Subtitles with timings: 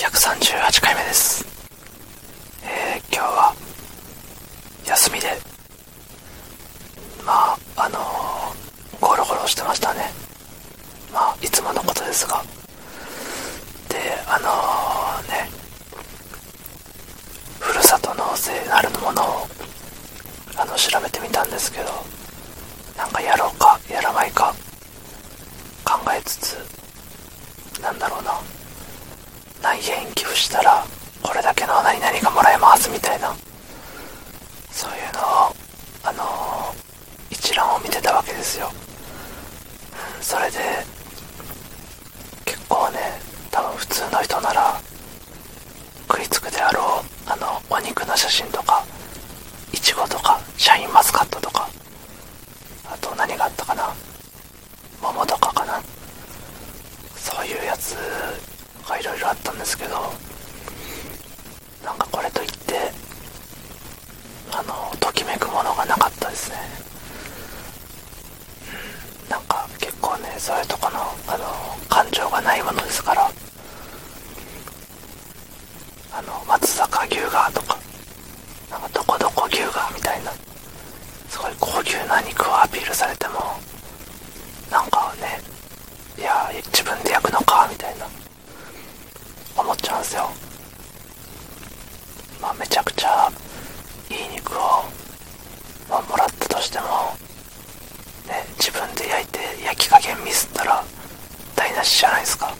[0.00, 1.44] 138回目です。
[2.64, 3.54] えー、今日は、
[4.86, 5.26] 休みで、
[7.22, 10.10] まあ、あのー、ゴロゴロしてましたね。
[11.12, 12.42] まあ、いつものことですが。
[13.90, 15.50] で、あのー、ね、
[17.58, 19.46] ふるさと納税なるものを、
[20.56, 21.90] あの、調べてみたんですけど、
[22.96, 24.54] なんかやろうか、やらないか、
[25.84, 28.40] 考えつつ、なんだろうな。
[29.62, 30.84] 何円寄付したら
[31.22, 33.34] これだけの何々がもらえますみたいな。
[34.70, 35.24] そういうのを
[36.02, 38.70] あのー、一覧を見てたわけですよ、
[40.20, 40.58] それで
[42.46, 42.98] 結構ね
[43.50, 44.80] 多分普通の人なら
[46.08, 48.84] 食いつくであろうあのお肉の写真とか
[49.72, 51.68] いちごとかシャインマスカットとか
[52.86, 53.92] あと何があったかな
[55.02, 55.82] 桃とかかな。
[57.16, 57.96] そういうやつ
[59.20, 59.94] ろあったんですけど
[61.84, 62.74] なんかこれといって
[64.52, 66.56] あのときめくものがなかったですね。
[69.28, 71.44] なんか結構ねそういうとこのあの
[71.88, 73.30] 感情がないものですから
[76.12, 77.78] あの松坂牛がとか
[78.70, 80.32] なんかどこどこ牛がみたいな
[81.28, 83.34] すごい高級な肉をアピールされても
[84.70, 85.40] なんかね
[86.18, 90.30] いや自分で焼くのかゃうんですよ。
[92.40, 93.30] まあめちゃくちゃ
[94.10, 94.84] いい肉を、
[95.88, 96.86] まあ、もらったとしても
[98.26, 100.84] ね自分で焼いて焼き加減ミスったら
[101.56, 102.54] 台無しじゃないですか。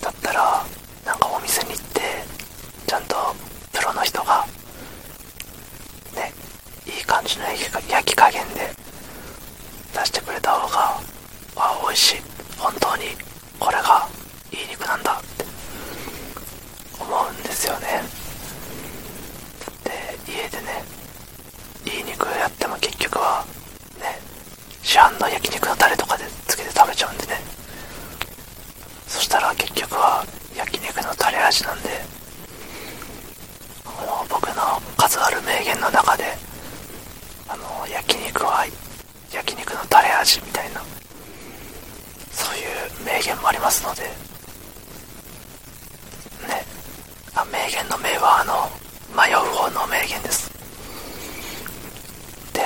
[0.00, 0.64] だったら
[1.04, 2.00] なんかお店に行って
[2.86, 3.16] ちゃんと
[3.72, 4.46] プロの人が
[6.14, 6.32] ね
[6.86, 7.44] いい感じの
[7.88, 8.70] 焼き加減で
[9.92, 11.00] 出してくれた方が
[11.56, 12.16] あ美味しい。
[12.58, 13.04] 本当に
[13.58, 14.08] これが
[14.56, 15.12] いい肉なんだ。
[15.12, 15.44] って
[17.00, 18.02] 思うんですよね。
[19.84, 20.82] で家でね
[21.84, 23.44] いい肉やっても結局は
[24.00, 24.18] ね
[24.82, 27.40] 市販の焼肉のタレとかでつけて食べちゃうんでね。
[29.06, 30.24] そしたら結局は
[30.56, 31.88] 焼肉のタレ味なんで
[33.84, 36.24] あの僕の数ある名言の中で
[37.48, 38.66] あの焼肉は
[39.32, 40.82] 焼肉のタレ味みたいな
[42.32, 44.08] そういう名言もありますのでね
[47.36, 48.68] あ名言の名はあの
[49.14, 50.50] 迷う方の名言です。
[52.52, 52.60] で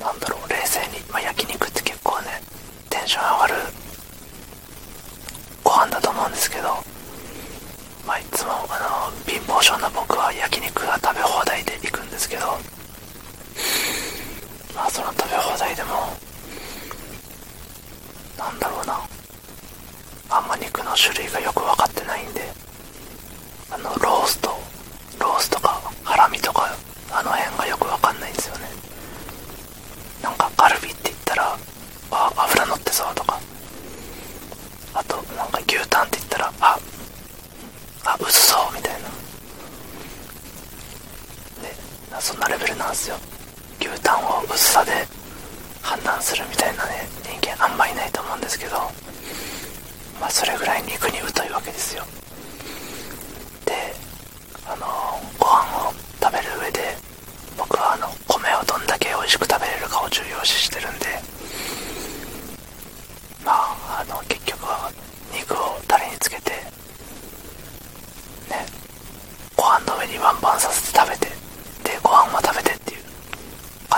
[0.00, 2.40] なんだろう冷静に、まあ、焼肉って結構ね
[2.90, 3.54] テンション上がる
[5.62, 6.62] ご飯だと思うんですけど
[8.06, 12.46] まあいつもあの貧乏症な僕は焼肉が食べ放題で行くんですけど
[14.74, 15.90] まあその食べ放題でも
[18.38, 19.00] なんだろうな
[20.30, 22.40] あんま肉の種類がよく分かってないんで
[23.70, 24.48] あのロースト
[25.18, 26.74] ロースとかハラミとか
[27.10, 28.64] あの辺がよく分かんないんですよね
[30.22, 31.56] なんかカルビって言ったら
[32.10, 33.38] あ油乗ってそうとか
[34.94, 36.78] あとなんか牛タンって言ったらあ
[38.04, 39.08] あ薄そうみたいな
[41.62, 42.38] でそん
[43.06, 43.16] なレベルなんですよ。
[43.80, 44.90] 牛タンを薄さで
[45.82, 48.76] 判断するみたいなね人間あんまいないと思うんですけど
[50.20, 52.04] まあそれぐらい肉に疎いわけですよ。
[53.64, 53.94] で
[54.66, 54.86] あの
[55.38, 56.96] ご飯を食べる上で
[57.56, 61.06] 僕はあの米をどんだけ美味しく食べれるかを重要視してるんで
[63.44, 64.90] まああの結局は
[65.32, 66.50] 肉をタレにつけて
[68.50, 68.66] ね
[69.56, 71.26] ご飯の上にワンバンさせて食べて
[71.84, 73.02] でご飯も食べてっていう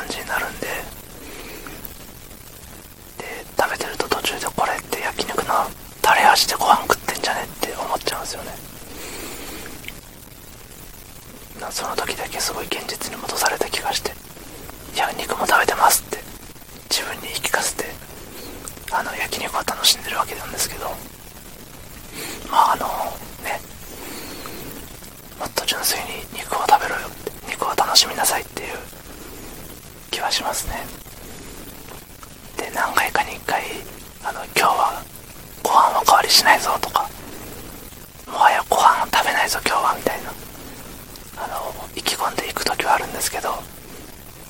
[0.01, 0.67] 感じになるんで。
[3.19, 5.55] で食べてると途中でこれって焼肉の
[6.01, 8.51] タレ味でご飯食ってんじゃねって思っちゃうんですよね。
[11.71, 14.13] その時だけすごい現実に戻された気がして。
[14.95, 16.19] いや肉も食べてますって。
[16.89, 17.85] 自分に言い聞かせて。
[18.91, 20.87] あの焼肉を楽しんでるわけなんですけど。
[22.51, 22.87] まああの
[23.45, 23.61] ね。
[25.39, 27.33] もっと純粋に肉を食べろよって。
[27.51, 28.79] 肉を楽しみなさいっていう
[30.21, 30.77] 気はしますね。
[32.59, 33.63] で何回かに1回
[34.23, 35.03] あの今日は
[35.63, 37.09] ご飯おかわりしないぞとか
[38.27, 40.31] もはやご飯を食べないぞ今日はみたいな
[41.43, 43.49] あの意気込んでいく時はあるんですけど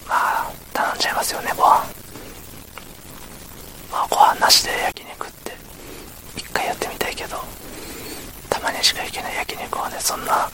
[0.09, 1.87] まあ頼んじゃいますよねご飯。
[3.93, 5.53] まあご飯なしで焼肉って
[6.37, 7.39] 一回やってみたいけど
[8.51, 10.51] たまにしか行けない焼肉をねそんな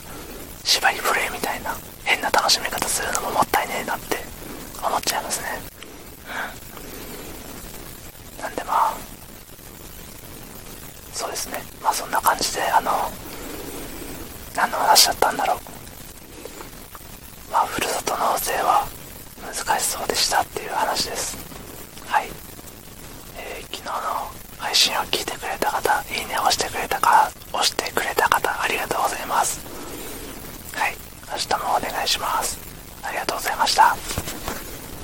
[0.63, 1.73] 縛りプレイみたいな
[2.05, 4.26] 変な楽しみ方するのももったいねえなって
[4.83, 5.47] 思っちゃいますね。
[8.41, 8.93] なんでまあ
[11.13, 11.61] そうですね。
[11.81, 12.91] まあそんな感じであの
[14.55, 15.57] 何の話だったんだろう。
[17.51, 18.87] まあふるさと納税は
[19.41, 21.37] 難しそうでしたっていう話です。
[22.05, 22.27] はい、
[23.37, 23.91] えー、昨日の
[24.57, 29.59] 配信を聞いてくれた方いいねを押してくれたか押してくれた方ありがとうございます。
[30.73, 30.95] はい。
[31.31, 32.56] 明日もお願いします。